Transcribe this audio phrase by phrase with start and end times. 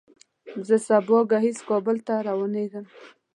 [0.67, 2.85] زه سبا ګهیځ کابل ته روانېږم.